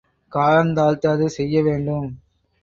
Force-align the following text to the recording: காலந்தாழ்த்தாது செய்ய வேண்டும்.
காலந்தாழ்த்தாது 0.31 1.25
செய்ய 1.29 1.63
வேண்டும். 1.63 2.09